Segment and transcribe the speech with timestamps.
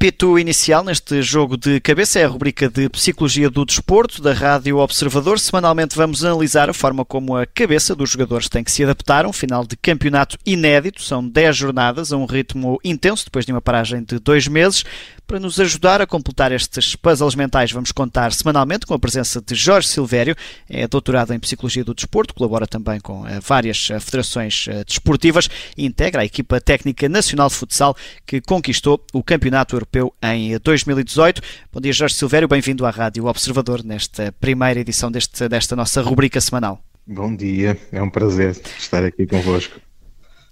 [0.00, 4.78] Apito inicial neste jogo de cabeça é a rubrica de Psicologia do Desporto da Rádio
[4.78, 5.38] Observador.
[5.38, 9.28] Semanalmente vamos analisar a forma como a cabeça dos jogadores tem que se adaptar a
[9.28, 11.02] um final de campeonato inédito.
[11.02, 14.86] São 10 jornadas a um ritmo intenso depois de uma paragem de dois meses.
[15.30, 19.54] Para nos ajudar a completar estes puzzles mentais, vamos contar semanalmente com a presença de
[19.54, 20.34] Jorge Silvério,
[20.68, 25.48] é doutorado em Psicologia do Desporto, colabora também com eh, várias eh, federações eh, desportivas
[25.76, 31.40] e integra a equipa técnica nacional de futsal que conquistou o Campeonato Europeu em 2018.
[31.72, 36.40] Bom dia, Jorge Silvério, bem-vindo à Rádio Observador nesta primeira edição deste, desta nossa rubrica
[36.40, 36.82] semanal.
[37.06, 39.80] Bom dia, é um prazer estar aqui convosco.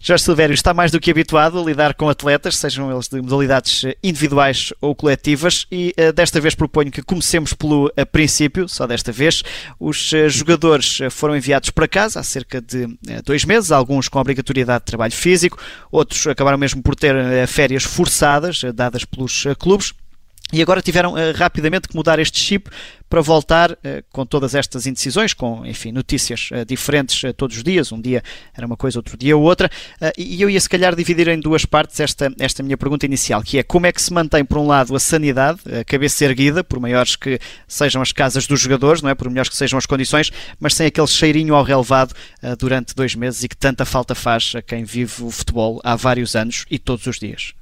[0.01, 3.83] Jorge Silvério está mais do que habituado a lidar com atletas, sejam eles de modalidades
[3.83, 8.87] eh, individuais ou coletivas, e uh, desta vez proponho que comecemos pelo uh, princípio, só
[8.87, 9.43] desta vez.
[9.79, 12.87] Os jogadores foram enviados para casa há cerca de
[13.25, 15.59] dois meses, alguns com obrigatoriedade de trabalho físico,
[15.91, 17.15] outros acabaram mesmo por ter
[17.47, 19.93] férias forçadas, dadas pelos clubes.
[20.51, 22.71] E agora tiveram uh, rapidamente que mudar este chip
[23.07, 23.77] para voltar uh,
[24.11, 27.93] com todas estas indecisões, com, enfim, notícias uh, diferentes todos os dias.
[27.93, 28.23] Um dia
[28.57, 29.71] era uma coisa, outro dia outra.
[30.17, 33.59] e eu ia, se calhar, dividir em duas partes esta, esta minha pergunta inicial, que
[33.59, 36.81] é como é que se mantém, por um lado, a sanidade, a cabeça erguida, por
[36.81, 39.15] maiores que sejam as casas dos jogadores, não é?
[39.15, 42.15] Por melhores que sejam as condições, mas sem aquele cheirinho ao relevado
[42.59, 46.35] durante dois meses e que tanta falta faz a quem vive o futebol há vários
[46.35, 47.53] anos e todos os dias.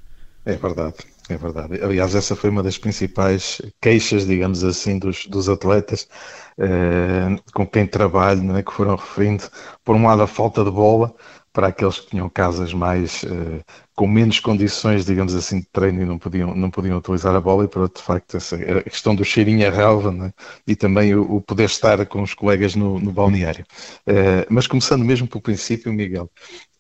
[0.45, 1.16] É verdade.
[1.29, 1.83] É verdade.
[1.83, 6.09] Aliás, essa foi uma das principais queixas, digamos assim, dos, dos atletas
[6.57, 9.43] eh, com quem trabalho, né, que foram referindo,
[9.85, 11.13] por um lado, a falta de bola
[11.57, 16.05] para aqueles que tinham casas mais eh, com menos condições, digamos assim, de treino e
[16.05, 19.25] não podiam, não podiam utilizar a bola, e outro, de facto, essa, a questão do
[19.25, 20.35] cheirinho à relva né,
[20.67, 23.65] e também o, o, poder estar com os colegas no, no balneário.
[24.07, 26.31] Eh, mas começando mesmo pelo princípio, Miguel,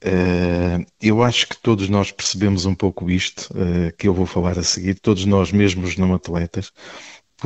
[0.04, 4.58] Uh, eu acho que todos nós percebemos um pouco isto uh, que eu vou falar
[4.58, 6.70] a seguir, todos nós mesmos não atletas,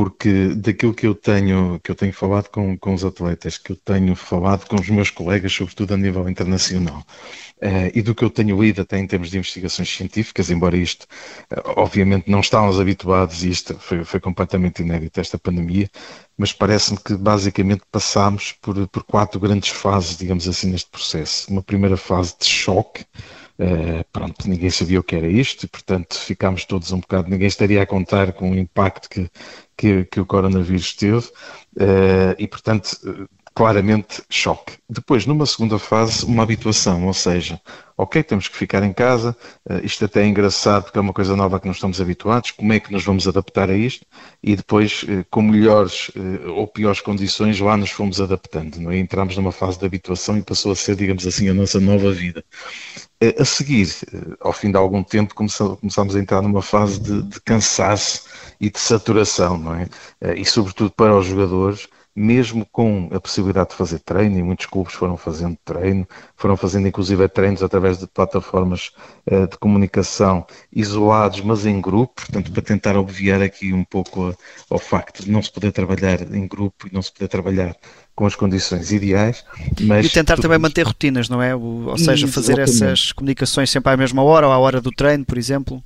[0.01, 3.77] porque daquilo que eu tenho, que eu tenho falado com, com os atletas, que eu
[3.77, 7.05] tenho falado com os meus colegas, sobretudo a nível internacional,
[7.63, 11.03] uh, e do que eu tenho lido até em termos de investigações científicas, embora isto,
[11.53, 15.91] uh, obviamente, não estávamos habituados, e isto foi, foi completamente inédito, esta pandemia,
[16.35, 21.51] mas parece-me que basicamente passámos por, por quatro grandes fases, digamos assim, neste processo.
[21.51, 23.05] Uma primeira fase de choque,
[23.61, 27.29] Uh, pronto, ninguém sabia o que era isto e, portanto, ficámos todos um bocado.
[27.29, 29.31] Ninguém estaria a contar com o impacto que,
[29.81, 32.91] que, que o coronavírus teve uh, e, portanto,
[33.61, 34.79] claramente choque.
[34.89, 37.61] Depois, numa segunda fase, uma habituação, ou seja,
[37.95, 39.37] ok, temos que ficar em casa,
[39.69, 42.73] uh, isto até é engraçado porque é uma coisa nova que não estamos habituados, como
[42.73, 44.07] é que nos vamos adaptar a isto?
[44.43, 48.97] E depois, uh, com melhores uh, ou piores condições, lá nos fomos adaptando, não é?
[48.99, 52.43] Entramos numa fase de habituação e passou a ser, digamos assim, a nossa nova vida.
[53.39, 53.95] A seguir,
[54.41, 58.25] ao fim de algum tempo, começamos a entrar numa fase de, de cansaço
[58.59, 59.87] e de saturação, não é?
[60.35, 61.87] E sobretudo para os jogadores,
[62.21, 66.87] mesmo com a possibilidade de fazer treino, e muitos clubes foram fazendo treino, foram fazendo
[66.87, 68.91] inclusive treinos através de plataformas
[69.27, 74.37] uh, de comunicação isolados, mas em grupo, portanto, para tentar obviar aqui um pouco
[74.69, 77.75] ao facto de não se poder trabalhar em grupo e não se poder trabalhar
[78.15, 79.43] com as condições ideais.
[79.81, 81.57] Mas e tentar também manter rotinas, não é?
[81.57, 85.39] Ou seja, fazer essas comunicações sempre à mesma hora ou à hora do treino, por
[85.39, 85.83] exemplo.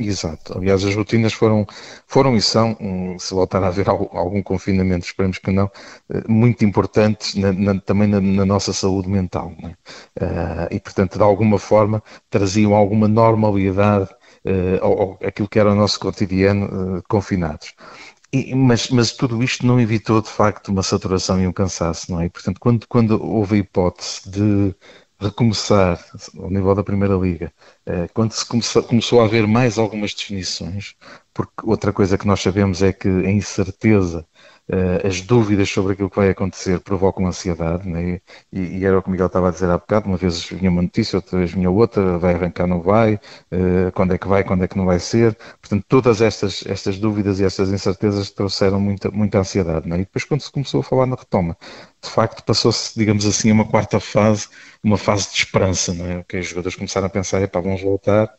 [0.00, 0.56] Exato.
[0.56, 1.66] Aliás, as rotinas foram,
[2.06, 2.76] foram e são,
[3.18, 5.68] se voltar a haver algum confinamento, esperemos que não,
[6.08, 9.52] eh, muito importantes na, na, também na, na, nossa saúde mental.
[10.20, 12.00] Uh, e, portanto, de alguma forma,
[12.30, 14.08] traziam alguma normalidade
[14.44, 17.74] uh, ao, ao, aquilo que era o nosso cotidiano uh, confinados.
[18.32, 22.20] E, mas, mas tudo isto não evitou, de facto, uma saturação e um cansaço, não
[22.20, 22.26] é?
[22.26, 24.74] E, portanto, quando, quando houve a hipótese de
[25.20, 25.98] recomeçar
[26.38, 27.52] ao nível da Primeira Liga,
[27.86, 30.94] eh, quando se começou, começou a haver mais algumas definições,
[31.34, 34.26] porque outra coisa que nós sabemos é que a incerteza
[34.68, 38.20] uh, as dúvidas sobre aquilo que vai acontecer provocam ansiedade, né?
[38.52, 40.70] e, e, era o que o Miguel estava a dizer há bocado, uma vez vinha
[40.70, 44.44] uma notícia, outra vez vinha outra, vai arrancar, não vai, uh, quando é que vai,
[44.44, 48.80] quando é que não vai ser, portanto todas estas, estas dúvidas e estas incertezas trouxeram
[48.80, 49.96] muita, muita ansiedade, né?
[49.96, 51.56] e depois quando se começou a falar na retoma,
[52.02, 54.48] de facto passou-se, digamos assim, a uma quarta fase,
[54.82, 56.18] uma fase de esperança, não é?
[56.18, 58.32] Okay, os jogadores começaram a pensar, epá, vamos voltar,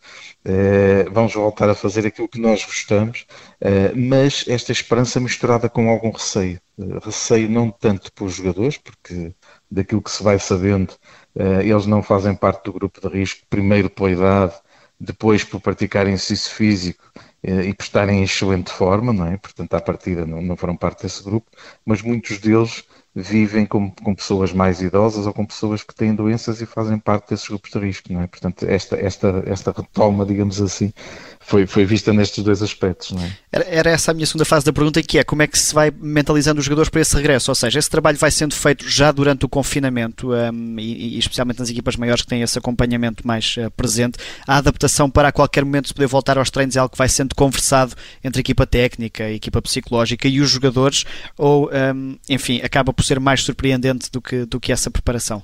[0.46, 3.26] eh, vamos voltar a fazer aquilo que nós gostamos,
[3.62, 6.60] eh, mas esta esperança misturada com algum receio.
[6.80, 9.34] Eh, receio não tanto pelos jogadores, porque
[9.70, 10.96] daquilo que se vai sabendo,
[11.64, 14.54] eles não fazem parte do grupo de risco, primeiro pela idade,
[15.00, 17.04] depois por praticarem exercício físico
[17.44, 19.38] e por estarem em excelente forma, não é?
[19.38, 21.50] Portanto, à partida não, não foram parte desse grupo,
[21.86, 22.84] mas muitos deles
[23.22, 27.30] vivem com, com, pessoas mais idosas ou com pessoas que têm doenças e fazem parte
[27.30, 28.28] desses grupos de risco, não é?
[28.28, 30.94] Portanto, esta, esta, esta retoma, digamos assim,
[31.50, 33.12] foi, foi vista nestes dois aspectos.
[33.12, 33.32] Não é?
[33.52, 35.74] era, era, essa a minha segunda fase da pergunta, que é como é que se
[35.74, 37.50] vai mentalizando os jogadores para esse regresso?
[37.50, 41.60] Ou seja, esse trabalho vai sendo feito já durante o confinamento um, e, e, especialmente
[41.60, 44.20] nas equipas maiores que têm esse acompanhamento mais uh, presente.
[44.48, 47.10] A adaptação para a qualquer momento se poder voltar aos treinos é algo que vai
[47.10, 51.04] sendo conversado entre a equipa técnica, a equipa psicológica e os jogadores,
[51.36, 55.44] ou um, enfim, acaba por ser mais surpreendente do que, do que essa preparação?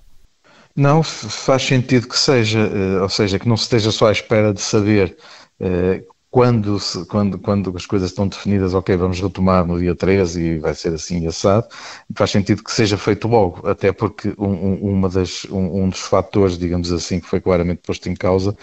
[0.75, 4.54] Não, faz sentido que seja, eh, ou seja, que não se esteja só à espera
[4.54, 5.16] de saber
[5.60, 10.60] eh, quando, quando, quando as coisas estão definidas, ok, vamos retomar no dia 13 e
[10.60, 11.66] vai ser assim assado,
[12.13, 16.57] faz sentido que seja feito logo, até porque um, uma das, um, um dos fatores,
[16.57, 18.54] digamos assim, que foi claramente posto em causa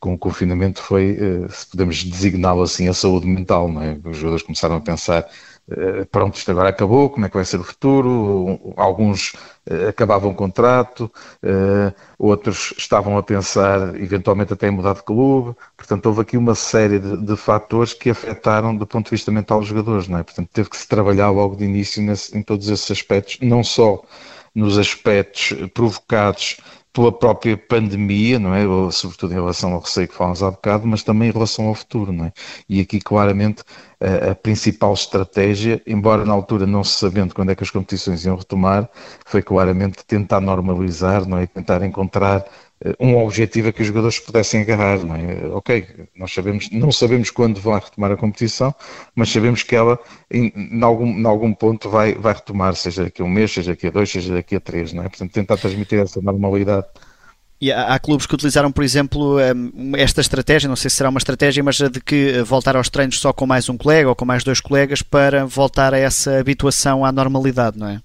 [0.00, 3.98] com o confinamento foi, eh, se podemos designá-lo assim, a saúde mental, não é?
[4.04, 5.26] Os jogadores começaram a pensar
[5.68, 8.74] eh, pronto, isto agora acabou, como é que vai ser o futuro?
[8.76, 9.34] Alguns
[9.68, 11.10] eh, acabavam o contrato,
[12.18, 15.56] outros estavam a pensar eventualmente até em mudar de clube.
[15.76, 19.60] Portanto, houve aqui uma série de, de fatores que afetaram do ponto de vista mental
[19.60, 20.22] os jogadores, não é?
[20.22, 24.02] Portanto, teve que se trabalhar logo de início nesse, em todos esses aspectos, não só
[24.54, 26.56] nos aspectos provocados
[26.96, 28.62] pela própria pandemia, não é?
[28.90, 32.10] Sobretudo em relação ao receio que falamos há bocado, mas também em relação ao futuro,
[32.10, 32.32] não é?
[32.66, 33.62] E aqui claramente
[34.00, 38.24] a, a, principal estratégia, embora na altura não se sabendo quando é que as competições
[38.24, 38.88] iam retomar,
[39.26, 41.46] foi claramente tentar normalizar, não é?
[41.46, 42.46] Tentar encontrar
[43.00, 45.46] um objetivo a que os jogadores pudessem agarrar, não é?
[45.54, 48.74] Ok, nós sabemos, não sabemos quando vai retomar a competição,
[49.14, 49.98] mas sabemos que ela
[50.30, 53.72] em, em, algum, em algum ponto vai, vai retomar, seja daqui a um mês, seja
[53.72, 55.08] daqui a dois, seja daqui a três, não é?
[55.08, 56.86] Portanto, tentar transmitir essa normalidade.
[57.58, 61.08] E há, há, clubes que utilizaram, por exemplo, hum, esta estratégia, não sei se será
[61.08, 64.14] uma estratégia, mas de que eh, voltar aos treinos só com mais um colega ou
[64.14, 68.02] com mais dois colegas para voltar a essa habituação à normalidade, não é?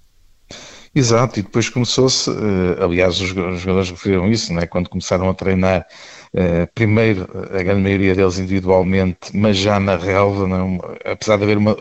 [0.94, 5.88] Exato, e depois começou-se, uh, aliás, os, jogadores referiram isso, né, quando começaram a treinar,
[6.34, 11.58] uh, primeiro, a grande maioria deles individualmente, mas já na relva, não, apesar de haver
[11.58, 11.78] uma,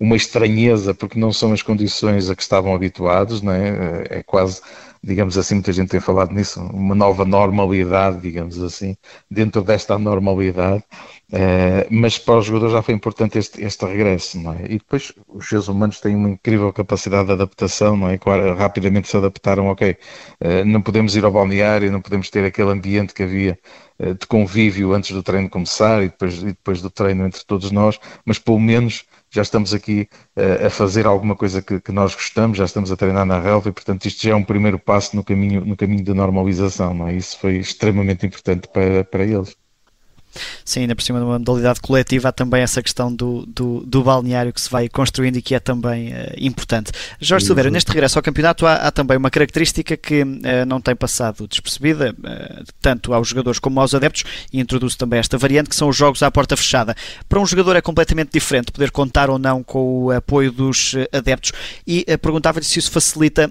[0.00, 4.62] uma estranheza, porque não são as condições a que estavam habituados, né, é quase
[5.02, 8.96] digamos assim, muita gente tem falado nisso, uma nova normalidade, digamos assim,
[9.30, 10.82] dentro desta normalidade,
[11.30, 14.64] eh, mas para os jogadores já foi importante este, este regresso, não é?
[14.64, 18.18] E depois os seres humanos têm uma incrível capacidade de adaptação, não é?
[18.56, 19.96] Rapidamente se adaptaram, ok,
[20.40, 23.58] eh, não podemos ir ao balneário, não podemos ter aquele ambiente que havia
[23.98, 27.70] eh, de convívio antes do treino começar e depois, e depois do treino entre todos
[27.70, 32.14] nós, mas pelo menos já estamos aqui uh, a fazer alguma coisa que, que, nós
[32.14, 35.14] gostamos, já estamos a treinar na relva e, portanto, isto já é um primeiro passo
[35.16, 37.14] no caminho, no caminho da normalização, não é?
[37.14, 39.54] Isso foi extremamente importante para, para eles.
[40.64, 44.02] Sim, ainda por cima de uma modalidade coletiva há também essa questão do, do, do
[44.02, 46.92] balneário que se vai construindo e que é também uh, importante.
[47.20, 50.94] Jorge Silveira, neste regresso ao campeonato há, há também uma característica que uh, não tem
[50.94, 55.76] passado despercebida, uh, tanto aos jogadores como aos adeptos, e introduz também esta variante, que
[55.76, 56.94] são os jogos à porta fechada.
[57.28, 61.52] Para um jogador é completamente diferente poder contar ou não com o apoio dos adeptos
[61.86, 63.50] e perguntava-lhe se isso facilita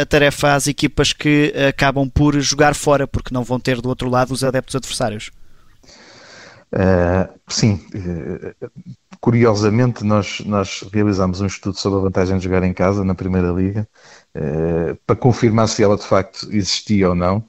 [0.00, 4.08] a tarefa às equipas que acabam por jogar fora, porque não vão ter do outro
[4.08, 5.30] lado os adeptos adversários.
[6.70, 8.70] Uh, sim, uh,
[9.20, 13.50] curiosamente nós, nós realizámos um estudo sobre a vantagem de jogar em casa na Primeira
[13.50, 13.88] Liga
[14.36, 17.42] uh, para confirmar se ela de facto existia ou não,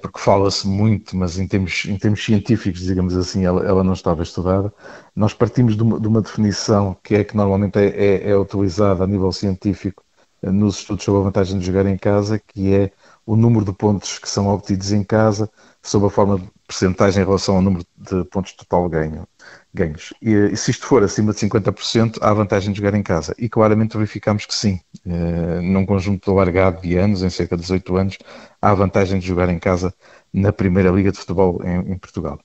[0.00, 4.22] porque fala-se muito, mas em termos, em termos científicos, digamos assim, ela, ela não estava
[4.22, 4.72] estudada.
[5.14, 9.04] Nós partimos de uma, de uma definição que é que normalmente é, é, é utilizada
[9.04, 10.02] a nível científico
[10.42, 12.92] nos estudos sobre a vantagem de jogar em casa, que é
[13.28, 15.50] o número de pontos que são obtidos em casa
[15.82, 19.28] sob a forma de percentagem em relação ao número de pontos total ganho,
[19.72, 20.14] ganhos.
[20.22, 23.34] E, e, se isto for acima de 50%, há vantagem de jogar em casa.
[23.38, 24.80] E claramente verificamos que sim.
[25.04, 28.18] Uh, num conjunto alargado de anos, em cerca de 18 anos,
[28.62, 29.92] há vantagem de jogar em casa
[30.32, 32.40] na primeira liga de futebol em, em Portugal.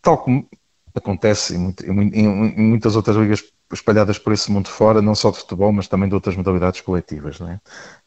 [0.00, 0.48] Tal como
[0.94, 5.38] acontece em, em, em, muitas outras ligas espalhadas por esse mundo fora, não só de
[5.38, 7.40] futebol, mas também de outras modalidades coletivas.
[7.40, 7.60] Não é?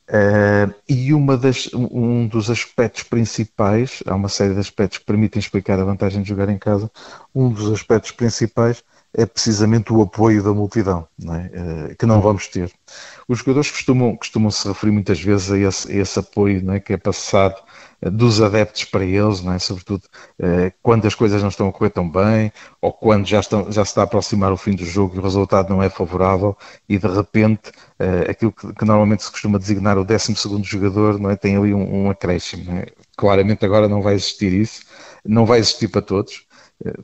[0.07, 5.39] Uh, e uma das, um dos aspectos principais, há uma série de aspectos que permitem
[5.39, 6.91] explicar a vantagem de jogar em casa,
[7.33, 8.83] um dos aspectos principais
[9.17, 11.45] é precisamente o apoio da multidão, não é?
[11.45, 12.72] uh, que não vamos ter.
[13.27, 16.79] Os jogadores costumam, costumam se referir muitas vezes a esse, a esse apoio não é?
[16.79, 17.55] que é passado
[18.01, 19.60] dos adeptos para eles, não é?
[19.60, 20.03] sobretudo
[20.39, 23.84] eh, quando as coisas não estão a correr tão bem ou quando já, estão, já
[23.84, 26.55] se está a aproximar o fim do jogo e o resultado não é favorável
[26.88, 31.29] e de repente eh, aquilo que, que, normalmente se costuma designar o 12 jogador não
[31.31, 31.36] é?
[31.36, 32.69] tem ali um, um acréscimo.
[32.79, 32.88] É?
[33.17, 34.81] Claramente agora não vai existir isso,
[35.25, 36.45] não vai existir para todos.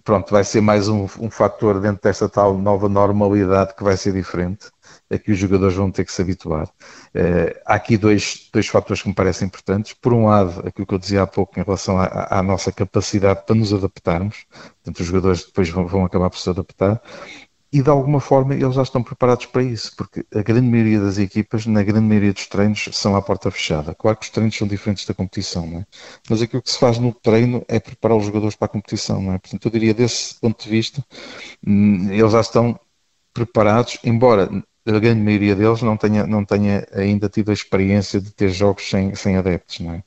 [0.03, 4.11] Pronto, vai ser mais um, um fator dentro desta tal nova normalidade que vai ser
[4.11, 4.69] diferente
[5.09, 6.67] a que os jogadores vão ter que se habituar.
[7.15, 9.93] Uh, há aqui dois, dois fatores que me parecem importantes.
[9.93, 13.45] Por um lado, aquilo que eu dizia há pouco em relação à, à nossa capacidade
[13.45, 17.01] para nos adaptarmos, portanto, os jogadores depois vão, vão acabar por se adaptar,
[17.73, 21.17] e de alguma forma eles já estão preparados para isso, porque a grande maioria das
[21.17, 23.95] equipas, na grande maioria dos treinos, são à porta fechada.
[23.95, 25.85] Claro que os treinos são diferentes da competição, não é?
[26.29, 29.21] mas aquilo que se faz no treino é preparar os jogadores para a competição.
[29.21, 29.37] Não é?
[29.39, 31.03] Portanto, eu diria, desse ponto de vista,
[31.65, 32.79] hum, eles já estão
[33.33, 34.49] preparados, embora
[34.85, 38.89] a grande maioria deles não tenha, não tenha ainda tido a experiência de ter jogos
[38.89, 40.03] sem, sem adeptos, não é?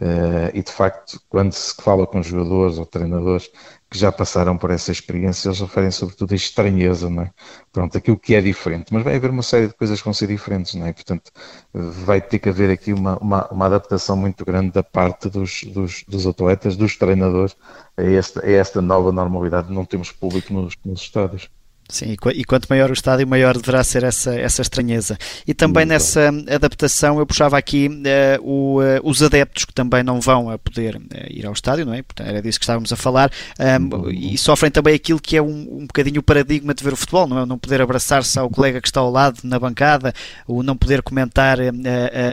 [0.00, 3.50] Uh, e de facto, quando se fala com jogadores ou treinadores
[3.90, 7.30] que já passaram por essa experiência, eles referem sobretudo a estranheza, não é?
[7.70, 10.28] Pronto, aquilo que é diferente, mas vai haver uma série de coisas que vão ser
[10.28, 10.92] diferentes, não é?
[10.92, 11.30] Portanto,
[11.74, 16.04] vai ter que haver aqui uma, uma, uma adaptação muito grande da parte dos, dos,
[16.08, 17.56] dos atletas, dos treinadores,
[17.96, 19.72] a esta, a esta nova normalidade.
[19.72, 21.50] Não temos público nos, nos estádios.
[21.92, 25.18] Sim, e quanto maior o estádio, maior deverá ser essa, essa estranheza.
[25.46, 26.46] E também Muito nessa bem.
[26.48, 30.96] adaptação eu puxava aqui uh, o, uh, os adeptos que também não vão a poder
[30.96, 32.00] uh, ir ao estádio, não é?
[32.00, 33.30] Portanto, era disso que estávamos a falar,
[33.60, 36.96] um, e sofrem também aquilo que é um, um bocadinho o paradigma de ver o
[36.96, 37.44] futebol, não é?
[37.44, 40.14] Não poder abraçar-se ao colega que está ao lado na bancada,
[40.48, 41.58] ou não poder comentar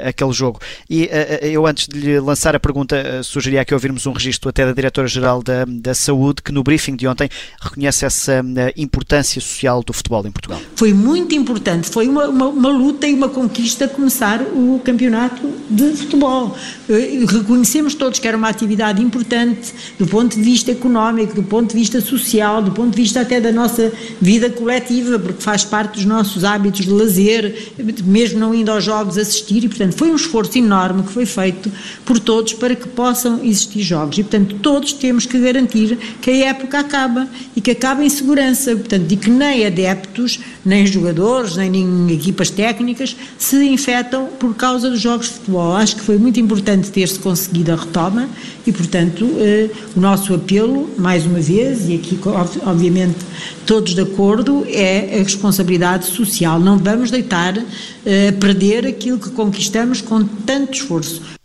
[0.08, 0.62] aquele jogo.
[0.90, 1.10] E
[1.42, 5.44] eu, antes de lhe lançar a pergunta, sugeria que ouvirmos um registro até da Diretora-Geral
[5.44, 7.30] da, da Saúde, que no briefing de ontem
[7.62, 8.42] reconhece essa
[8.78, 10.62] importância social do futebol em Portugal?
[10.76, 15.92] Foi muito importante, foi uma, uma, uma luta e uma conquista começar o campeonato de
[15.98, 16.56] futebol.
[16.88, 21.70] Eh, reconhecemos todos que era uma atividade importante do ponto de vista económico, do ponto
[21.72, 23.92] de vista social, do ponto de vista até da nossa
[24.22, 29.18] vida coletiva, porque faz parte dos nossos hábitos de lazer, mesmo não indo aos jogos
[29.18, 31.72] assistir, e portanto foi um esforço enorme que foi feito
[32.06, 34.18] por todos para que possam existir jogos.
[34.18, 38.76] E portanto todos temos que garantir que a época acaba e que acaba em segurança,
[38.76, 45.00] portanto, e que nem adeptos, nem jogadores, nem equipas técnicas se infectam por causa dos
[45.00, 45.74] jogos de futebol.
[45.74, 48.28] Acho que foi muito importante ter-se conseguido a retoma
[48.68, 52.20] e, portanto, eh, o nosso apelo, mais uma vez, e aqui
[52.66, 53.18] obviamente
[53.66, 56.60] todos de acordo, é a responsabilidade social.
[56.60, 57.58] Não vamos deitar
[58.06, 61.39] eh, perder aquilo que conquistamos com tanto esforço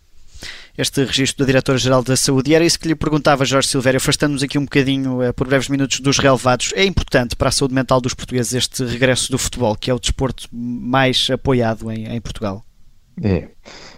[0.76, 2.50] este registro da Diretora-Geral da Saúde.
[2.50, 5.68] E era isso que lhe perguntava, Jorge Silvério, afastando-nos aqui um bocadinho uh, por breves
[5.68, 6.72] minutos dos relevados.
[6.74, 9.98] É importante para a saúde mental dos portugueses este regresso do futebol, que é o
[10.00, 12.64] desporto mais apoiado em, em Portugal?
[13.22, 13.48] É.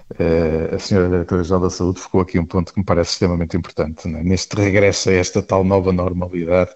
[0.08, 4.06] Uh, a senhora Diretora-Geral da Saúde ficou aqui um ponto que me parece extremamente importante.
[4.06, 4.22] Né?
[4.22, 6.70] Neste regresso a esta tal nova normalidade,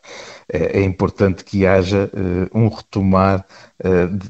[0.52, 3.46] é, é importante que haja uh, um retomar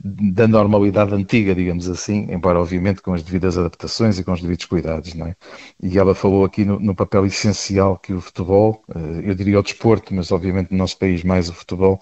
[0.05, 4.67] da normalidade antiga, digamos assim, embora obviamente com as devidas adaptações e com os devidos
[4.67, 5.13] cuidados.
[5.15, 5.35] Não é?
[5.83, 8.85] E ela falou aqui no, no papel essencial que o futebol,
[9.25, 12.01] eu diria o desporto, mas obviamente no nosso país mais o futebol,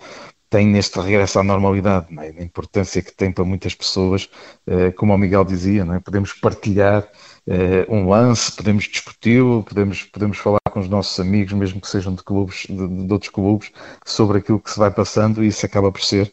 [0.51, 2.41] tem neste regresso à normalidade, é?
[2.41, 4.29] a importância que tem para muitas pessoas,
[4.67, 6.01] eh, como o Miguel dizia, é?
[6.01, 7.07] podemos partilhar
[7.47, 12.15] eh, um lance, podemos discuti-lo, podemos, podemos falar com os nossos amigos, mesmo que sejam
[12.15, 13.71] de clubes, de, de, outros clubes,
[14.05, 16.33] sobre aquilo que se vai passando e isso acaba por ser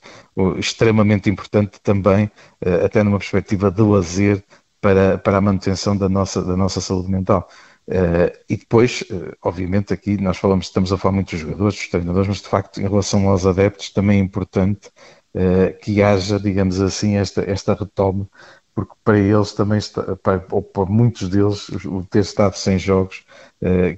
[0.58, 2.30] extremamente importante também,
[2.62, 4.44] eh, até numa perspectiva de lazer
[4.82, 7.50] para, para a manutenção da nossa, da nossa saúde mental.
[7.88, 11.88] Uh, e depois, uh, obviamente, aqui nós falamos, estamos a falar muito dos jogadores, dos
[11.88, 14.90] treinadores, mas de facto, em relação aos adeptos, também é importante
[15.36, 18.28] uh, que haja, digamos assim, esta, esta retoma,
[18.74, 23.24] porque para eles também, está, para, ou para muitos deles, o ter estado sem jogos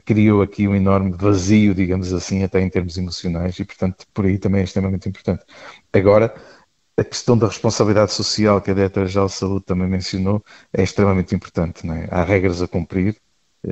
[0.06, 4.38] criou aqui um enorme vazio, digamos assim, até em termos emocionais, e portanto, por aí
[4.38, 5.44] também é extremamente importante.
[5.91, 6.34] Agora,
[6.98, 11.88] a questão da responsabilidade social que a Diretora-Geral de Saúde também mencionou é extremamente importante.
[11.89, 12.08] É?
[12.10, 13.15] Há regras a cumprir,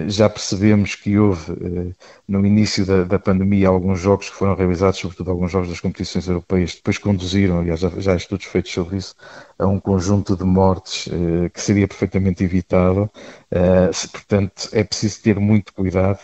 [0.07, 1.93] já percebemos que houve, eh,
[2.27, 6.27] no início da, da, pandemia, alguns jogos que foram realizados, sobretudo alguns jogos das competições
[6.27, 9.15] europeias, depois conduziram, aliás, já, já estudos feitos sobre isso,
[9.57, 13.09] a um conjunto de mortes eh, que seria perfeitamente evitável.
[13.51, 16.19] Eh, portanto, é preciso ter muito cuidado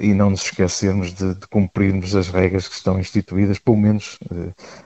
[0.00, 4.18] e não nos esquecermos de, de cumprirmos as regras que estão instituídas, pelo menos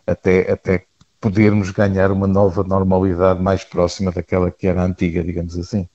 [0.07, 0.85] até, até
[1.21, 5.89] podermos ganhar uma nova normalidade mais próxima daquela que era antiga, digamos assim.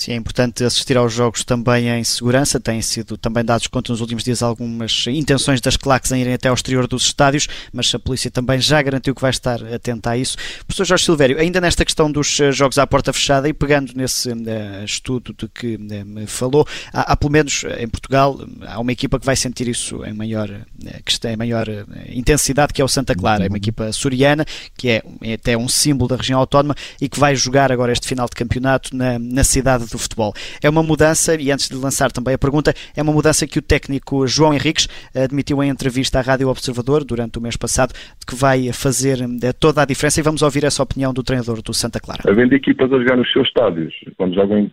[0.00, 2.58] Sim, é importante assistir aos jogos também em segurança.
[2.58, 6.48] Têm sido também dados conta nos últimos dias algumas intenções das claques em irem até
[6.48, 10.16] ao exterior dos estádios, mas a polícia também já garantiu que vai estar atenta a
[10.16, 10.38] isso.
[10.66, 14.30] Professor Jorge Silvério, ainda nesta questão dos eh, jogos à porta fechada e pegando nesse
[14.30, 18.92] uh, estudo de que uh, me falou, há, há, pelo menos em Portugal, há uma
[18.92, 21.66] equipa que vai sentir isso em maior, em maior
[22.08, 24.46] intensidade, que é o Santa Clara, é uma equipa soriana,
[24.78, 28.08] que é, é até um símbolo da região autónoma e que vai jogar agora este
[28.08, 30.32] final de campeonato na, na cidade do futebol.
[30.62, 33.62] É uma mudança, e antes de lançar também a pergunta, é uma mudança que o
[33.62, 38.34] técnico João Henriques admitiu em entrevista à Rádio Observador durante o mês passado, de que
[38.34, 39.18] vai fazer
[39.58, 42.22] toda a diferença e vamos ouvir essa opinião do treinador do Santa Clara.
[42.26, 44.70] Havendo equipas a jogar nos seus estádios, quando jogam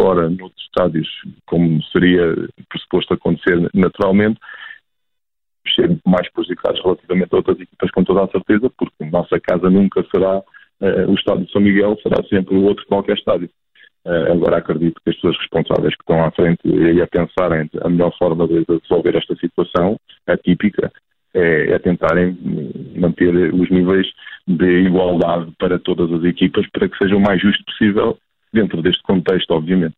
[0.00, 1.08] fora noutros estádios,
[1.46, 2.34] como seria
[2.68, 4.38] pressuposto acontecer naturalmente,
[5.74, 10.04] ser mais prejudicados relativamente a outras equipas, com toda a certeza, porque nossa casa nunca
[10.14, 13.50] será uh, o estádio de São Miguel, será sempre o outro qualquer estádio.
[14.08, 17.90] Uh, agora acredito que as pessoas responsáveis que estão à frente e a pensarem a
[17.90, 20.90] melhor forma de resolver esta situação atípica
[21.34, 22.34] é, é tentarem
[22.96, 24.06] manter os níveis
[24.46, 28.16] de igualdade para todas as equipas para que seja o mais justo possível
[28.50, 29.94] dentro deste contexto, obviamente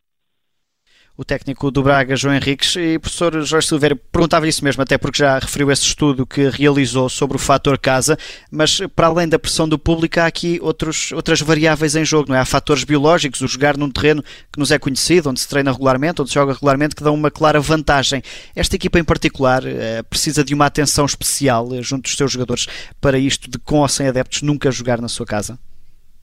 [1.17, 4.97] o técnico do Braga, João Henriques, e o professor Jorge Silveira perguntava isso mesmo, até
[4.97, 8.17] porque já referiu esse estudo que realizou sobre o fator casa,
[8.49, 12.35] mas para além da pressão do público há aqui outros, outras variáveis em jogo, não
[12.35, 12.39] é?
[12.39, 16.21] Há fatores biológicos, o jogar num terreno que nos é conhecido, onde se treina regularmente,
[16.21, 18.23] onde se joga regularmente, que dão uma clara vantagem.
[18.55, 22.67] Esta equipa em particular eh, precisa de uma atenção especial eh, junto dos seus jogadores
[22.99, 25.59] para isto de com ou sem adeptos nunca jogar na sua casa?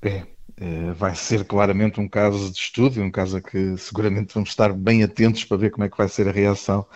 [0.02, 0.22] É,
[0.96, 5.02] vai ser claramente um caso de estudo, um caso a que seguramente vamos estar bem
[5.02, 6.86] atentos para ver como é que vai ser a reação.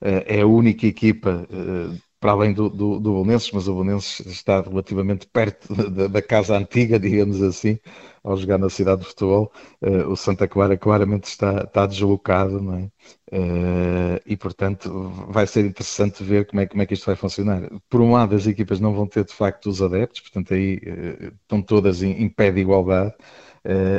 [0.00, 4.20] Eh, é a única equipa, eh, para além do, do, do Bolonenses, mas o Bolonenses
[4.26, 7.78] está relativamente perto da, da casa antiga, digamos assim,
[8.22, 12.74] ao jogar na cidade de futebol, uh, o Santa Clara claramente está, está deslocado, não
[12.76, 12.90] é?
[13.32, 14.90] Uh, e portanto
[15.28, 17.62] vai ser interessante ver como é, como é que isto vai funcionar.
[17.88, 21.32] Por um lado, as equipas não vão ter de facto os adeptos, portanto aí uh,
[21.42, 23.14] estão todas em, em pé de igualdade.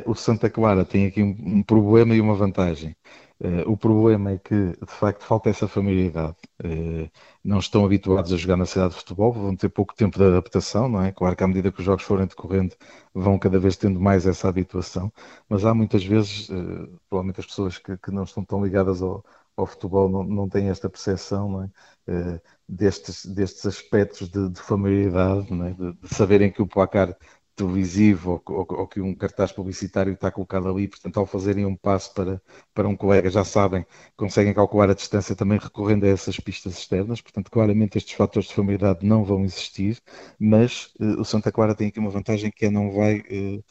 [0.05, 2.95] o Santa Clara tem aqui um, um problema e uma vantagem.
[3.43, 6.35] Uh, o problema é que, de facto, falta essa familiaridade.
[6.63, 7.09] Uh,
[7.43, 10.87] não estão habituados a jogar na cidade de futebol, vão ter pouco tempo de adaptação,
[10.87, 11.11] não é?
[11.11, 12.75] Claro que à medida que os jogos forem decorrendo,
[13.15, 15.11] vão cada vez tendo mais essa habituação,
[15.49, 19.25] mas há muitas vezes, uh, provavelmente as pessoas que, que, não estão tão ligadas ao,
[19.57, 21.63] ao futebol não, não têm esta percepção,
[22.07, 22.41] é?
[22.69, 25.73] destes, destes aspectos de, de familiaridade, é?
[25.73, 27.17] de, de saberem que o placar
[27.55, 31.75] televisivo ou, ou, ou, que um cartaz publicitário está colocado ali, portanto, ao fazerem um
[31.75, 32.41] passo para,
[32.73, 37.21] para um colega, já sabem, conseguem calcular a distância também recorrendo a essas pistas externas,
[37.21, 40.01] portanto, claramente estes fatores de familiaridade não vão existir,
[40.39, 43.63] mas uh, o Santa Clara tem aqui uma vantagem que é não vai uh,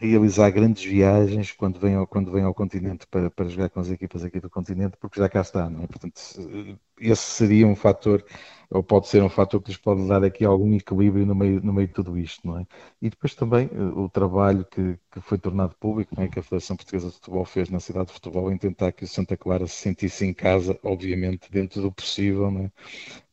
[0.00, 3.90] realizar grandes viagens quando vem ao, quando vem ao continente para, para jogar com as
[3.90, 5.86] equipas aqui do continente, porque já cá está, não é?
[5.86, 6.20] Portanto,
[7.00, 8.24] esse seria um fator,
[8.70, 11.72] ou pode ser um fator que lhes pode dar aqui algum equilíbrio no meio, no
[11.72, 12.66] meio de tudo isto, não é?
[13.00, 16.28] E depois também eh, o trabalho que, que foi tornado público, não é?
[16.28, 19.08] que a Federação Portuguesa de Futebol fez na cidade de futebol em tentar que o
[19.08, 22.70] Santa Clara se sentisse em casa, obviamente, dentro do possível, não é?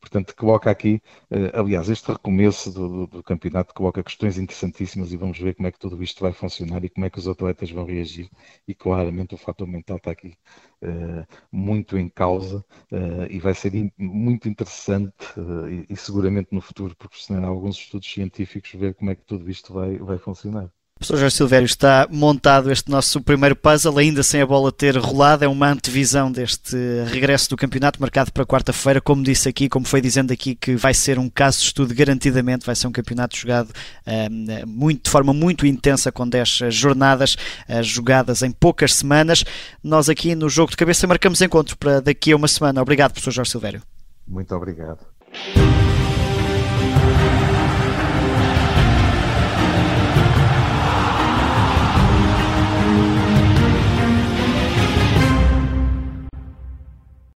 [0.02, 5.16] Portanto, coloca aqui, eh, aliás, este recomeço do, do, do, campeonato coloca questões interessantíssimas e
[5.16, 7.70] vamos ver como é que tudo isto vai funcionar e como é que os atletas
[7.70, 8.28] vão reagir.
[8.66, 10.36] E claramente o fator mental está aqui
[10.82, 16.48] uh, muito em causa uh, e vai ser in, muito interessante uh, e, e, seguramente
[16.52, 20.70] no futuro proporcionar alguns estudos científicos ver como é que tudo isto vai, vai funcionar.
[21.02, 25.44] Professor Jorge Silvério, está montado este nosso primeiro puzzle, ainda sem a bola ter rolado.
[25.44, 26.76] É uma antevisão deste
[27.10, 29.00] regresso do campeonato, marcado para quarta-feira.
[29.00, 32.64] Como disse aqui, como foi dizendo aqui, que vai ser um caso de estudo, garantidamente.
[32.64, 33.72] Vai ser um campeonato jogado
[34.06, 37.36] um, muito, de forma muito intensa, com 10 jornadas
[37.68, 39.44] uh, jogadas em poucas semanas.
[39.82, 42.80] Nós aqui no Jogo de Cabeça marcamos encontro para daqui a uma semana.
[42.80, 43.82] Obrigado, professor Jorge Silvério.
[44.28, 45.00] Muito obrigado.